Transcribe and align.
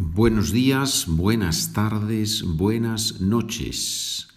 Buenos 0.00 0.52
días, 0.52 1.06
buenas 1.08 1.72
tardes, 1.72 2.44
buenas 2.44 3.20
noches. 3.20 4.28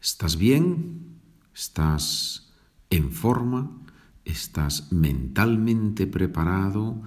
¿Estás 0.00 0.36
bien? 0.36 1.18
¿Estás 1.52 2.52
en 2.88 3.10
forma? 3.10 3.76
¿Estás 4.24 4.92
mentalmente 4.92 6.06
preparado? 6.06 7.02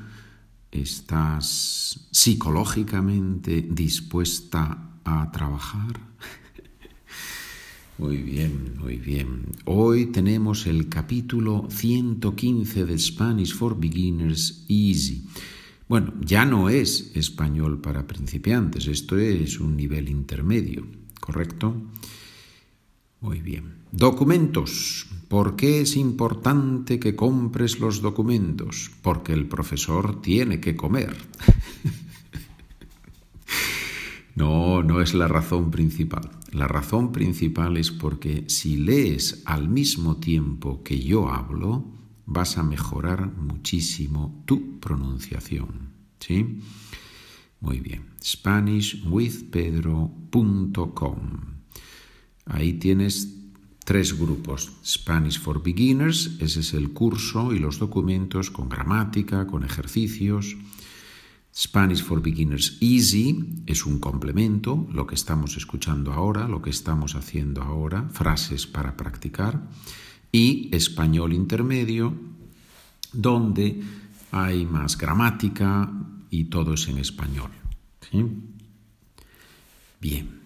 ¿Estás 0.70 2.10
psicológicamente 2.12 3.62
dispuesta 3.62 4.98
a 5.06 5.32
trabajar? 5.32 5.98
Muy 7.98 8.18
bien, 8.18 8.74
muy 8.80 8.98
bien. 8.98 9.46
Hoy 9.64 10.08
tenemos 10.08 10.66
el 10.66 10.90
capítulo 10.90 11.68
115 11.70 12.86
de 12.86 13.00
Spanish 13.00 13.56
for 13.56 13.80
Beginners 13.80 14.66
Easy. 14.68 15.26
Bueno, 15.92 16.14
ya 16.22 16.46
no 16.46 16.70
es 16.70 17.12
español 17.16 17.82
para 17.82 18.08
principiantes, 18.08 18.88
esto 18.88 19.18
es 19.18 19.60
un 19.60 19.76
nivel 19.76 20.08
intermedio, 20.08 20.88
¿correcto? 21.20 21.76
Muy 23.20 23.42
bien. 23.42 23.74
Documentos. 23.92 25.08
¿Por 25.28 25.58
qué 25.58 25.82
es 25.82 25.98
importante 25.98 26.98
que 26.98 27.18
compres 27.18 27.82
los 27.82 28.02
documentos? 28.02 28.90
Porque 29.02 29.34
el 29.34 29.50
profesor 29.50 30.22
tiene 30.22 30.62
que 30.62 30.78
comer. 30.78 31.14
no, 34.36 34.84
no 34.84 35.02
es 35.02 35.14
la 35.14 35.28
razón 35.28 35.72
principal. 35.72 36.32
La 36.54 36.70
razón 36.70 37.12
principal 37.12 37.76
es 37.76 37.92
porque 37.92 38.46
si 38.48 38.78
lees 38.78 39.42
al 39.44 39.68
mismo 39.68 40.22
tiempo 40.22 40.84
que 40.84 41.04
yo 41.04 41.28
hablo, 41.28 41.84
vas 42.26 42.58
a 42.58 42.64
mejorar 42.64 43.32
muchísimo 43.32 44.44
tu 44.46 44.80
pronunciación. 44.80 45.92
¿Sí? 46.20 46.60
Muy 47.60 47.80
bien. 47.80 48.06
SpanishWithPedro.com. 48.24 51.18
Ahí 52.46 52.74
tienes 52.74 53.36
tres 53.86 54.18
grupos. 54.18 54.72
Spanish 54.86 55.40
for 55.40 55.62
Beginners, 55.62 56.38
ese 56.40 56.62
es 56.62 56.74
el 56.74 56.92
curso 56.92 57.54
y 57.54 57.60
los 57.60 57.80
documentos 57.80 58.52
con 58.52 58.70
gramática, 58.70 59.48
con 59.48 59.64
ejercicios. 59.64 60.56
Spanish 61.54 62.04
for 62.04 62.22
Beginners 62.22 62.78
Easy 62.80 63.64
es 63.66 63.86
un 63.86 64.00
complemento, 64.00 64.88
lo 64.92 65.06
que 65.06 65.16
estamos 65.16 65.58
escuchando 65.58 66.14
ahora, 66.14 66.48
lo 66.48 66.62
que 66.62 66.70
estamos 66.70 67.16
haciendo 67.16 67.62
ahora, 67.62 68.08
frases 68.10 68.68
para 68.68 68.96
practicar 68.96 69.62
y 70.32 70.74
español 70.76 71.34
intermedio, 71.34 72.14
donde 73.14 73.82
hay 74.32 74.66
más 74.66 74.98
gramática 74.98 75.92
y 76.30 76.46
todo 76.46 76.74
es 76.74 76.88
en 76.88 76.98
español. 76.98 77.52
Bien, 80.00 80.42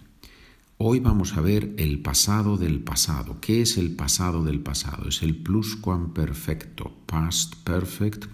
hoy 0.78 1.00
vamos 1.00 1.34
a 1.34 1.40
ver 1.40 1.74
el 1.78 2.00
pasado 2.00 2.56
del 2.56 2.80
pasado. 2.80 3.38
¿Qué 3.40 3.62
es 3.62 3.78
el 3.78 3.94
pasado 3.94 4.44
del 4.44 4.60
pasado? 4.60 5.08
Es 5.08 5.22
el 5.22 5.36
pluscuamperfecto, 5.36 6.92
past 7.06 7.54
perfect, 7.64 8.26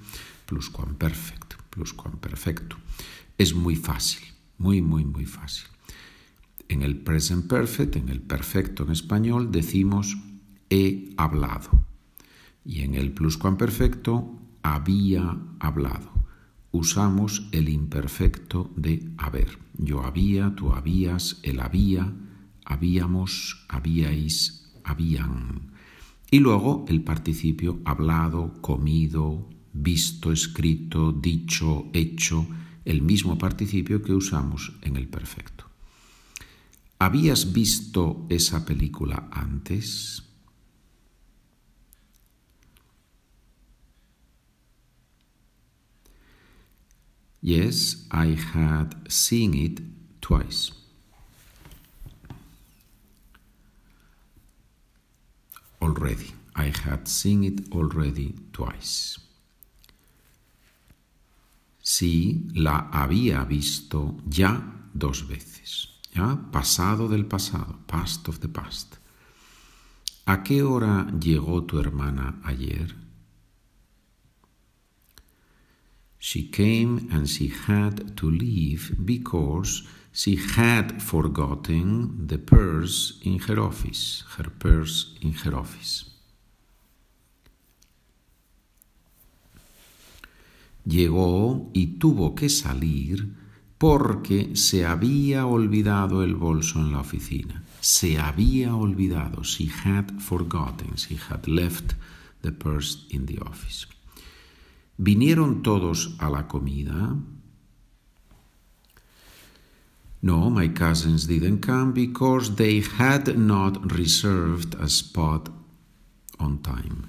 pluscuamperfect, 0.47 1.55
pluscuamperfecto. 1.71 2.77
Es 3.39 3.55
muy 3.55 3.77
fácil, 3.77 4.23
muy, 4.59 4.83
muy, 4.83 5.05
muy 5.05 5.27
fácil. 5.27 5.67
En 6.69 6.83
el 6.83 6.97
present 6.97 7.47
perfect, 7.47 7.97
en 7.97 8.09
el 8.09 8.21
perfecto 8.21 8.85
en 8.85 8.93
español, 8.93 9.53
decimos 9.53 10.17
he 10.73 11.13
hablado. 11.19 11.85
Y 12.65 12.81
en 12.81 12.95
el 12.95 13.13
pluscuamperfecto, 13.13 14.39
había 14.63 15.37
hablado. 15.61 16.11
Usamos 16.71 17.47
el 17.53 17.69
imperfecto 17.69 18.73
de 18.75 19.11
haber. 19.19 19.59
Yo 19.77 20.03
había, 20.03 20.55
tú 20.55 20.73
habías, 20.73 21.41
él 21.43 21.61
había, 21.61 22.11
habíamos, 22.65 23.67
habíais, 23.69 24.73
habían. 24.83 25.73
Y 26.31 26.39
luego 26.39 26.87
el 26.89 27.03
participio 27.03 27.81
hablado, 27.85 28.55
comido, 28.63 29.51
visto, 29.75 30.33
escrito, 30.33 31.13
dicho, 31.13 31.91
hecho, 31.93 32.47
el 32.87 33.03
mismo 33.03 33.37
participio 33.37 34.03
que 34.03 34.15
usamos 34.15 34.73
en 34.81 34.97
el 34.97 35.09
perfecto. 35.09 35.67
¿Habías 36.99 37.53
visto 37.53 38.27
esa 38.31 38.65
película 38.65 39.29
antes? 39.33 40.32
Yes, 47.43 48.07
I 48.13 48.37
had 48.55 48.95
seen 49.09 49.53
it 49.55 49.81
twice. 50.21 50.71
Already. 55.81 56.33
I 56.55 56.71
had 56.85 57.09
seen 57.09 57.43
it 57.43 57.73
already 57.73 58.37
twice. 58.53 59.19
Sí, 61.83 62.49
la 62.55 62.89
había 62.93 63.45
visto 63.45 64.15
ya 64.25 64.63
dos 64.95 65.27
veces. 65.27 65.89
¿Ya? 66.15 66.39
Pasado 66.53 67.09
del 67.09 67.27
pasado. 67.27 67.81
Past 67.89 68.29
of 68.29 68.39
the 68.39 68.49
past. 68.49 68.95
¿A 70.27 70.45
qué 70.45 70.63
hora 70.63 71.09
llegó 71.19 71.65
tu 71.65 71.81
hermana 71.81 72.41
ayer? 72.45 72.95
She 76.33 76.49
came 76.49 77.11
and 77.13 77.29
she 77.29 77.49
had 77.49 78.17
to 78.17 78.31
leave 78.31 78.97
because 79.05 79.83
she 80.13 80.37
had 80.37 81.03
forgotten 81.03 82.27
the 82.27 82.39
purse 82.39 83.21
in 83.23 83.39
her 83.41 83.61
office, 83.61 84.25
her 84.39 84.49
purse 84.49 85.15
in 85.21 85.35
her 85.35 85.55
office. 85.55 86.07
Llegó 90.87 91.71
y 91.75 91.99
tuvo 91.99 92.35
que 92.35 92.49
salir 92.49 93.35
porque 93.77 94.57
se 94.57 94.87
había 94.87 95.45
olvidado 95.45 96.25
el 96.25 96.35
bolso 96.35 96.81
en 96.81 96.93
la 96.93 97.01
oficina. 97.01 97.63
Se 97.83 98.19
había 98.19 98.75
olvidado. 98.75 99.43
She 99.45 99.67
had 99.67 100.19
forgotten. 100.19 100.97
She 100.97 101.19
had 101.29 101.47
left 101.47 101.93
the 102.41 102.53
purse 102.53 103.05
in 103.11 103.27
the 103.27 103.39
office. 103.41 103.87
¿Vinieron 104.97 105.63
todos 105.63 106.15
a 106.19 106.29
la 106.29 106.47
comida? 106.49 107.17
No, 110.21 110.51
my 110.51 110.69
cousins 110.69 111.27
didn't 111.27 111.61
come 111.61 111.93
because 111.93 112.55
they 112.55 112.81
had 112.81 113.37
not 113.37 113.93
reserved 113.93 114.77
a 114.79 114.89
spot 114.89 115.49
on 116.39 116.59
time. 116.63 117.09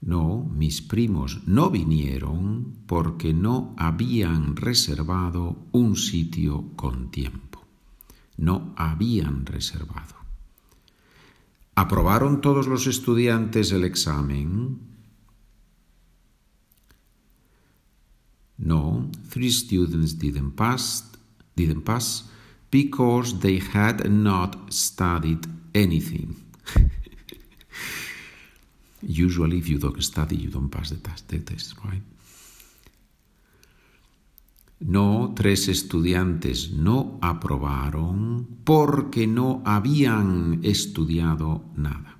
No, 0.00 0.48
mis 0.50 0.80
primos 0.80 1.46
no 1.46 1.68
vinieron 1.70 2.84
porque 2.86 3.34
no 3.34 3.74
habían 3.76 4.56
reservado 4.56 5.66
un 5.72 5.96
sitio 5.96 6.72
con 6.74 7.10
tiempo. 7.10 7.60
No 8.38 8.72
habían 8.76 9.44
reservado. 9.44 10.19
¿Aprobaron 11.80 12.42
todos 12.42 12.66
los 12.66 12.86
estudiantes 12.86 13.72
el 13.72 13.84
examen? 13.84 14.80
No, 18.58 19.10
three 19.30 19.50
students 19.50 20.18
didn't 20.18 20.56
pass, 20.56 21.10
didn't 21.56 21.86
pass 21.86 22.28
because 22.70 23.38
they 23.40 23.60
had 23.60 24.10
not 24.10 24.70
studied 24.70 25.46
anything. 25.74 26.36
Usually, 29.00 29.56
if 29.56 29.66
you 29.66 29.78
don't 29.78 30.02
study, 30.02 30.36
you 30.36 30.50
don't 30.50 30.68
pass 30.68 30.90
the 30.90 30.98
test, 30.98 31.28
the 31.28 31.38
test 31.38 31.76
right? 31.82 32.02
No, 34.80 35.34
tres 35.36 35.68
estudiantes 35.68 36.72
no 36.72 37.18
aprobaron 37.20 38.46
porque 38.64 39.26
no 39.26 39.62
habían 39.66 40.60
estudiado 40.62 41.62
nada. 41.76 42.16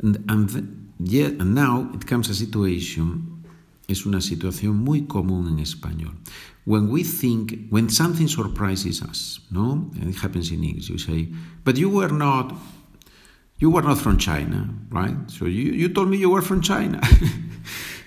And, 0.00 0.94
yeah, 0.98 1.26
and 1.26 1.54
now 1.54 1.90
it 1.94 2.06
comes 2.06 2.28
a 2.28 2.34
situation, 2.34 3.42
es 3.88 4.06
una 4.06 4.20
situación 4.20 4.76
muy 4.76 5.02
común 5.06 5.48
en 5.48 5.58
español. 5.58 6.14
When 6.64 6.90
we 6.90 7.02
think, 7.02 7.68
when 7.70 7.88
something 7.88 8.28
surprises 8.28 9.02
us, 9.02 9.40
no? 9.50 9.90
And 10.00 10.10
it 10.10 10.16
happens 10.16 10.52
in 10.52 10.62
English, 10.62 10.88
you 10.88 10.98
say, 10.98 11.28
but 11.64 11.76
you 11.76 11.88
were 11.88 12.12
not, 12.12 12.54
you 13.58 13.68
were 13.68 13.82
not 13.82 13.98
from 13.98 14.16
China, 14.16 14.68
right? 14.90 15.16
So 15.28 15.46
you, 15.46 15.72
you 15.72 15.88
told 15.88 16.08
me 16.08 16.18
you 16.18 16.30
were 16.30 16.42
from 16.42 16.60
China. 16.62 17.00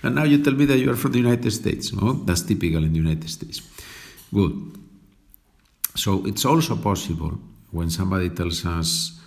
and 0.06 0.14
now 0.14 0.24
you 0.24 0.42
tell 0.42 0.54
me 0.54 0.64
that 0.66 0.78
you 0.78 0.90
are 0.90 0.96
from 0.96 1.12
the 1.12 1.18
United 1.18 1.50
States. 1.50 1.92
No? 1.92 2.12
That's 2.12 2.42
typical 2.42 2.84
in 2.84 2.92
the 2.92 2.98
United 2.98 3.28
States. 3.28 3.60
Good. 4.32 4.78
So 5.94 6.24
it's 6.26 6.44
also 6.44 6.76
possible 6.76 7.38
when 7.70 7.90
somebody 7.90 8.30
tells 8.30 8.64
us, 8.64 9.20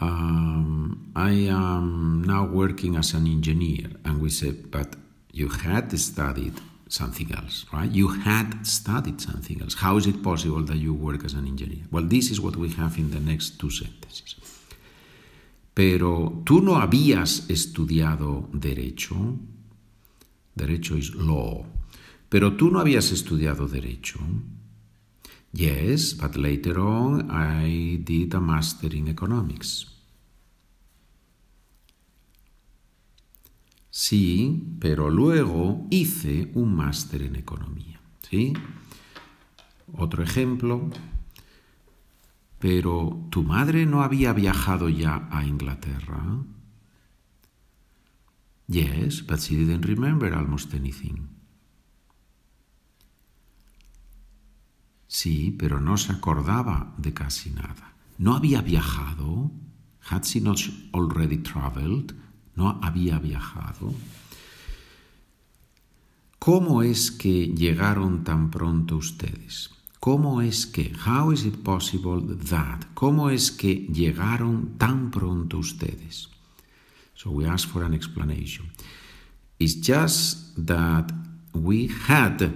um, 0.00 1.12
I 1.14 1.30
am 1.48 2.22
now 2.24 2.46
working 2.46 2.96
as 2.96 3.14
an 3.14 3.26
engineer. 3.26 3.90
And 4.04 4.20
we 4.20 4.30
said, 4.30 4.70
but 4.70 4.96
you 5.32 5.48
had 5.48 5.96
studied 5.98 6.54
something 6.88 7.32
else, 7.34 7.64
right? 7.72 7.90
You 7.90 8.08
had 8.08 8.66
studied 8.66 9.20
something 9.20 9.62
else. 9.62 9.74
How 9.74 9.96
is 9.96 10.06
it 10.06 10.22
possible 10.22 10.62
that 10.62 10.76
you 10.76 10.92
work 10.94 11.24
as 11.24 11.34
an 11.34 11.46
engineer? 11.46 11.84
Well, 11.90 12.04
this 12.04 12.30
is 12.30 12.40
what 12.40 12.56
we 12.56 12.70
have 12.70 12.98
in 12.98 13.10
the 13.10 13.20
next 13.20 13.58
two 13.58 13.70
sentences. 13.70 14.36
Pero 15.74 16.42
tú 16.44 16.60
no 16.62 16.76
habías 16.76 17.48
estudiado 17.48 18.48
derecho. 18.52 19.38
Derecho 20.54 20.96
is 20.96 21.14
law. 21.14 21.64
Pero 22.28 22.56
tú 22.56 22.70
no 22.70 22.80
habías 22.80 23.12
estudiado 23.12 23.68
derecho. 23.68 24.18
Yes, 25.52 26.16
but 26.16 26.36
later 26.36 26.78
on 26.78 27.30
I 27.30 27.98
did 28.02 28.34
a 28.34 28.40
master 28.40 28.94
in 28.94 29.08
economics. 29.08 29.86
Sí, 33.90 34.78
pero 34.80 35.10
luego 35.10 35.86
hice 35.90 36.50
un 36.54 36.74
máster 36.74 37.22
en 37.22 37.36
economía. 37.36 38.00
¿Sí? 38.22 38.54
Otro 39.92 40.22
ejemplo. 40.22 40.88
Pero 42.58 43.26
tu 43.30 43.42
madre 43.42 43.84
no 43.84 44.02
había 44.02 44.32
viajado 44.32 44.88
ya 44.88 45.28
a 45.30 45.44
Inglaterra. 45.44 46.42
Yes, 48.72 49.20
but 49.20 49.40
she 49.40 49.56
didn't 49.56 49.84
remember 49.84 50.32
almost 50.32 50.72
anything. 50.72 51.28
Sí, 55.06 55.54
pero 55.58 55.78
no 55.78 55.98
se 55.98 56.12
acordaba 56.12 56.94
de 56.96 57.12
casi 57.12 57.50
nada. 57.50 57.92
¿No 58.16 58.34
había 58.34 58.62
viajado? 58.62 59.50
Had 60.08 60.24
she 60.24 60.40
not 60.40 60.58
already 60.94 61.36
traveled? 61.36 62.14
¿No 62.56 62.80
había 62.82 63.18
viajado? 63.18 63.94
¿Cómo 66.38 66.82
es 66.82 67.10
que 67.10 67.48
llegaron 67.48 68.24
tan 68.24 68.50
pronto 68.50 68.96
ustedes? 68.96 69.70
¿Cómo 70.00 70.40
es 70.40 70.66
que? 70.66 70.94
How 71.06 71.30
is 71.30 71.44
it 71.44 71.62
possible 71.62 72.22
that? 72.48 72.80
¿Cómo 72.94 73.28
es 73.28 73.50
que 73.52 73.86
llegaron 73.92 74.78
tan 74.78 75.10
pronto 75.10 75.58
ustedes? 75.58 76.30
So 77.14 77.30
we 77.30 77.46
ask 77.46 77.68
for 77.68 77.84
an 77.84 77.94
explanation. 77.94 78.70
It's 79.58 79.74
just 79.74 80.66
that 80.66 81.12
we 81.54 81.86
had 81.86 82.52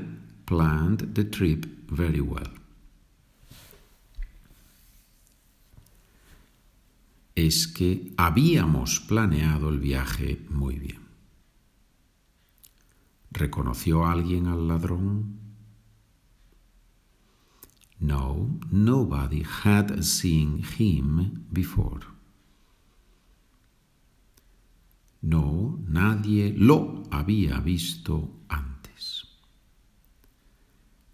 planned 0.46 1.14
the 1.14 1.24
trip 1.24 1.66
very 1.88 2.20
well. 2.20 2.50
Es 7.36 7.66
que 7.66 8.12
habíamos 8.16 9.00
planeado 9.00 9.68
el 9.68 9.78
viaje 9.78 10.40
muy 10.48 10.78
bien. 10.78 11.06
¿Reconoció 13.30 14.06
alguien 14.06 14.46
al 14.46 14.66
ladrón? 14.66 15.38
No, 18.00 18.58
nobody 18.70 19.42
had 19.42 20.02
seen 20.02 20.62
him 20.62 21.46
before. 21.52 22.15
No, 25.26 25.80
nadie 25.88 26.54
lo 26.56 27.02
había 27.10 27.58
visto 27.58 28.44
antes. 28.48 29.26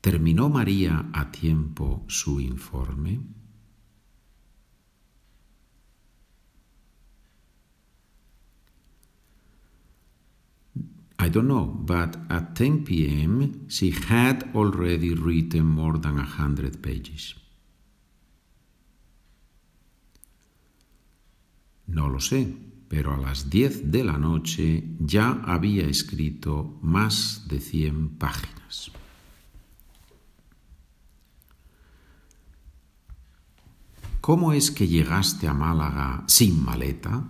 ¿Terminó 0.03 0.51
María 0.51 1.09
a 1.15 1.33
tiempo 1.33 2.05
su 2.09 2.39
informe? 2.39 3.21
I 11.19 11.31
don't 11.31 11.47
know, 11.47 11.65
but 11.65 12.19
at 12.29 12.55
10 12.55 12.85
p.m. 12.85 13.67
she 13.71 13.93
had 13.93 14.45
already 14.55 15.15
written 15.15 15.65
more 15.65 15.97
than 15.97 16.19
a 16.19 16.25
hundred 16.25 16.83
pages. 16.83 17.35
No 21.87 22.09
lo 22.09 22.21
sé, 22.21 22.72
pero 22.93 23.15
a 23.15 23.17
las 23.17 23.49
10 23.49 23.91
de 23.91 24.05
la 24.05 24.19
noche 24.19 24.85
ya 25.01 25.41
había 25.47 25.87
escrito 25.87 26.79
más 26.83 27.49
de 27.49 27.59
100 27.59 28.19
páginas. 28.19 28.93
¿Cómo 34.21 34.53
es 34.53 34.71
que 34.71 34.87
llegaste 34.87 35.49
a 35.49 35.55
Málaga 35.55 36.25
sin 36.27 36.63
maleta? 36.63 37.27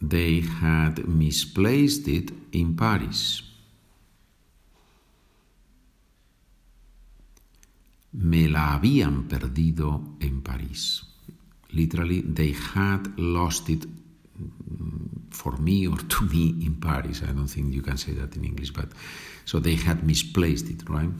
They 0.00 0.40
had 0.40 1.04
misplaced 1.04 2.08
it 2.08 2.32
in 2.52 2.76
Paris. 2.76 3.44
Me 8.12 8.48
la 8.48 8.72
habían 8.72 9.24
perdido 9.24 10.16
en 10.20 10.40
París. 10.40 11.13
Literally, 11.74 12.22
they 12.22 12.52
had 12.74 13.18
lost 13.18 13.68
it 13.68 13.84
mm, 13.84 15.08
for 15.30 15.56
me 15.58 15.86
or 15.86 15.96
to 15.96 16.24
me 16.24 16.54
in 16.64 16.76
Paris. 16.80 17.22
I 17.22 17.32
don't 17.32 17.48
think 17.48 17.74
you 17.74 17.82
can 17.82 17.98
say 17.98 18.12
that 18.12 18.36
in 18.36 18.44
English, 18.44 18.70
but 18.72 18.88
so 19.44 19.58
they 19.58 19.74
had 19.74 20.06
misplaced 20.06 20.70
it, 20.70 20.88
right? 20.88 21.10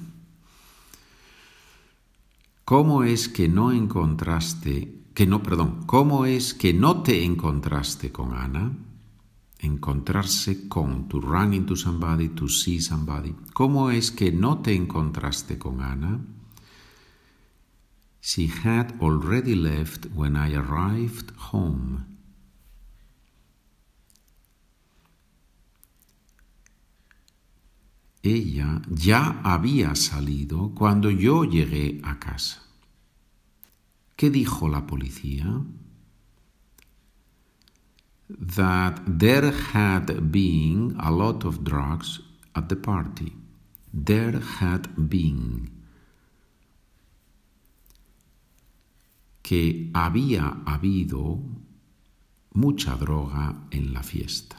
¿Cómo 2.64 3.04
es 3.04 3.28
que 3.28 3.46
no 3.46 3.72
encontraste, 3.72 5.02
que 5.12 5.26
no, 5.26 5.42
perdón, 5.42 5.84
cómo 5.84 6.24
es 6.24 6.54
que 6.54 6.72
no 6.72 7.02
te 7.02 7.22
encontraste 7.22 8.10
con 8.10 8.32
Ana? 8.32 8.72
Encontrarse 9.58 10.66
con, 10.66 11.08
to 11.08 11.20
run 11.20 11.52
into 11.52 11.76
somebody, 11.76 12.30
to 12.30 12.48
see 12.48 12.80
somebody. 12.80 13.34
¿Cómo 13.52 13.90
es 13.90 14.10
que 14.10 14.32
no 14.32 14.58
te 14.58 14.74
encontraste 14.74 15.58
con 15.58 15.82
Ana? 15.82 16.20
She 18.26 18.46
had 18.46 18.98
already 19.02 19.54
left 19.54 20.06
when 20.14 20.34
I 20.34 20.54
arrived 20.54 21.30
home. 21.52 22.06
Ella 28.22 28.80
ya 28.88 29.42
había 29.44 29.94
salido 29.94 30.74
cuando 30.74 31.10
yo 31.10 31.44
llegué 31.44 32.00
a 32.02 32.18
casa. 32.18 32.62
¿Qué 34.16 34.30
dijo 34.30 34.68
la 34.68 34.86
policía? 34.86 35.62
That 38.30 39.02
there 39.06 39.52
had 39.52 40.32
been 40.32 40.96
a 40.98 41.10
lot 41.10 41.44
of 41.44 41.62
drugs 41.62 42.22
at 42.54 42.70
the 42.70 42.76
party. 42.76 43.34
There 43.92 44.40
had 44.40 44.88
been. 44.96 45.73
Que 49.44 49.90
había 49.92 50.62
habido 50.64 51.38
mucha 52.54 52.96
droga 52.96 53.66
en 53.70 53.92
la 53.92 54.02
fiesta. 54.02 54.56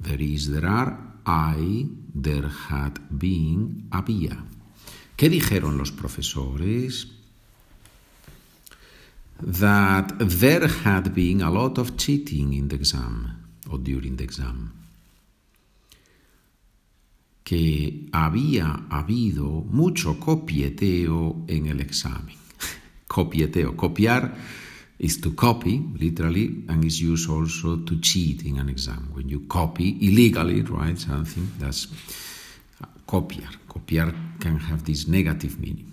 There 0.00 0.22
is, 0.22 0.48
there 0.48 0.66
are, 0.66 0.96
I, 1.26 1.88
there 2.14 2.48
had 2.70 3.00
been, 3.10 3.88
había. 3.90 4.44
¿Qué 5.16 5.28
dijeron 5.28 5.76
los 5.76 5.90
profesores? 5.90 7.08
That 9.40 10.18
there 10.18 10.68
had 10.68 11.14
been 11.14 11.42
a 11.42 11.50
lot 11.50 11.78
of 11.78 11.96
cheating 11.96 12.52
in 12.52 12.68
the 12.68 12.76
exam 12.76 13.42
or 13.68 13.78
during 13.78 14.16
the 14.16 14.24
exam. 14.24 14.72
Que 17.44 18.08
había 18.12 18.86
habido 18.88 19.64
mucho 19.68 20.18
copieteo 20.18 21.44
en 21.48 21.66
el 21.66 21.80
examen. 21.80 22.41
Copieteo, 23.12 23.76
copiar 23.76 24.32
is 24.98 25.20
to 25.20 25.32
copy, 25.34 25.82
literally, 25.98 26.64
and 26.68 26.84
is 26.84 27.02
used 27.02 27.28
also 27.28 27.76
to 27.84 28.00
cheat 28.00 28.44
in 28.44 28.58
an 28.58 28.68
exam. 28.68 29.10
When 29.12 29.28
you 29.28 29.40
copy 29.48 29.98
illegally, 30.00 30.62
right, 30.62 30.98
something, 30.98 31.52
that's 31.58 31.88
copiar. 33.06 33.50
Copiar 33.68 34.14
can 34.40 34.58
have 34.58 34.84
this 34.84 35.06
negative 35.08 35.60
meaning. 35.60 35.92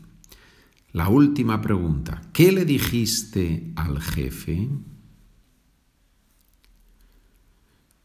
La 0.94 1.10
última 1.10 1.62
pregunta. 1.62 2.22
¿Qué 2.32 2.52
le 2.52 2.66
dijiste 2.66 3.74
al 3.76 4.00
jefe? 4.00 4.70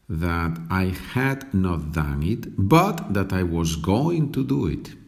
That 0.07 0.59
I 0.69 0.93
had 1.13 1.53
not 1.53 1.91
done 1.91 2.21
it, 2.21 2.47
but 2.57 3.13
that 3.13 3.33
I 3.33 3.43
was 3.43 3.75
going 3.77 4.31
to 4.33 4.43
do 4.43 4.67
it. 4.67 5.04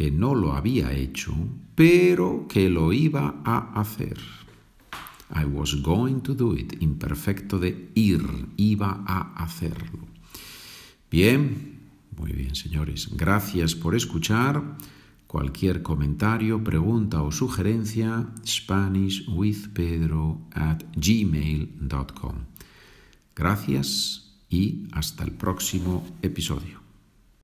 que 0.00 0.10
no 0.10 0.34
lo 0.34 0.54
había 0.54 0.94
hecho, 0.94 1.34
pero 1.74 2.46
que 2.48 2.70
lo 2.70 2.90
iba 2.90 3.42
a 3.44 3.78
hacer. 3.78 4.16
I 5.28 5.44
was 5.44 5.82
going 5.82 6.22
to 6.22 6.34
do 6.34 6.56
it, 6.56 6.72
imperfecto 6.80 7.58
de 7.58 7.90
ir, 7.94 8.22
iba 8.56 9.04
a 9.06 9.34
hacerlo. 9.44 10.08
Bien, 11.10 11.80
muy 12.16 12.32
bien, 12.32 12.54
señores. 12.54 13.10
Gracias 13.14 13.74
por 13.74 13.94
escuchar. 13.94 14.78
Cualquier 15.26 15.82
comentario, 15.82 16.64
pregunta 16.64 17.20
o 17.20 17.30
sugerencia, 17.30 18.26
SpanishWithPedro 18.46 20.40
at 20.54 20.82
gmail.com. 20.96 22.36
Gracias 23.36 24.32
y 24.48 24.88
hasta 24.92 25.24
el 25.24 25.32
próximo 25.32 26.06
episodio. 26.22 26.79